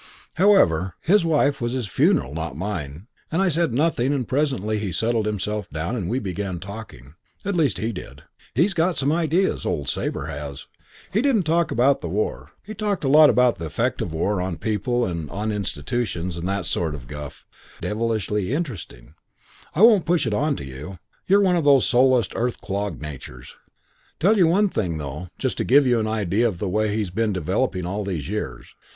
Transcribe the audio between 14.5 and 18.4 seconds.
people and on institutions, and that sort of guff. Devilish deep,